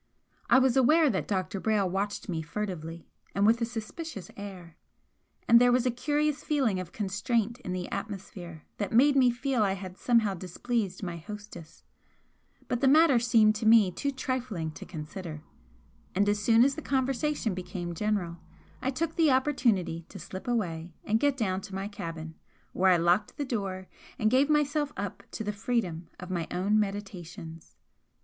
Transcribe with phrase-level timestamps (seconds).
[0.49, 1.59] I was aware that Dr.
[1.61, 4.75] Brayle watched me furtively, and with a suspicious air,
[5.47, 9.61] and there was a curious feeling of constraint in the atmosphere that made me feel
[9.61, 11.83] I had somehow displeased my hostess,
[12.67, 15.43] but the matter seemed to me too trifling to consider,
[16.15, 18.37] and as soon as the conversation became general
[18.81, 22.33] I took the opportunity to slip away and get down to my cabin,
[22.73, 23.87] where I locked the door
[24.17, 27.75] and gave myself up to the freedom of my own meditations.